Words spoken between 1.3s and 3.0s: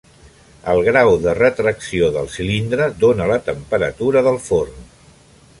retracció del cilindre